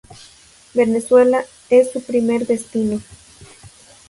[0.73, 3.03] Venezuela es su primer destino.